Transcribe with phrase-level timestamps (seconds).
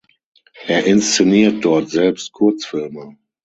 [0.65, 3.19] Er inszeniert dort selbst Kurzfilme.